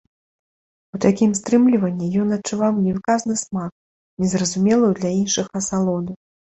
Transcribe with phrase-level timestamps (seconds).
[0.97, 3.71] У такім стрымліванні ён адчуваў невыказны смак,
[4.27, 6.23] незразумелую для іншых асалоду.